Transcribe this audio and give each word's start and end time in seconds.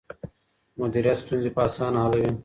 مديريت 0.81 1.17
ستونزې 1.23 1.49
په 1.55 1.61
اسانه 1.67 1.99
حلوي. 2.03 2.31